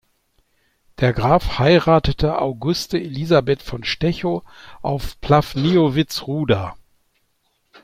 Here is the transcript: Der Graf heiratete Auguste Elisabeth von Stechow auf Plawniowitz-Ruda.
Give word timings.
Der 0.99 1.13
Graf 1.13 1.59
heiratete 1.59 2.39
Auguste 2.39 2.97
Elisabeth 2.97 3.61
von 3.61 3.83
Stechow 3.83 4.41
auf 4.81 5.21
Plawniowitz-Ruda. 5.21 6.75